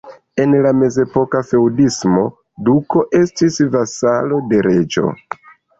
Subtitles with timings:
[0.43, 2.25] En la mezepoka feŭdismo,
[2.71, 5.19] duko estis vasalo de reĝo.